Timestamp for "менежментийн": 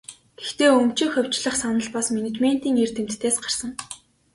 2.15-2.77